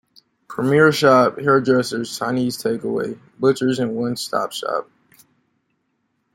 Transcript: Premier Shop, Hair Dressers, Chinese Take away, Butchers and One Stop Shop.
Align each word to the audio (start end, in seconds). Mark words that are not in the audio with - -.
Premier 0.47 0.91
Shop, 0.91 1.39
Hair 1.39 1.61
Dressers, 1.61 2.17
Chinese 2.17 2.57
Take 2.57 2.83
away, 2.83 3.19
Butchers 3.37 3.77
and 3.77 3.93
One 3.95 4.15
Stop 4.17 4.51
Shop. 4.51 4.89